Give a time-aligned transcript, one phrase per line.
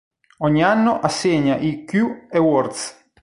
[0.39, 3.05] Ogni anno assegna i Q Awards.